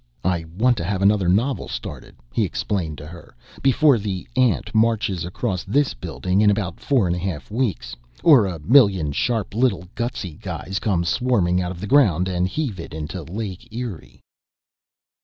[0.23, 5.25] "I want to have another novel started," he explained to her, "before the ant marches
[5.25, 7.95] across this building in about four and a half weeks...
[8.23, 12.79] or a million sharp little gutsy guys come swarming out of the ground and heave
[12.79, 14.21] it into Lake Erie."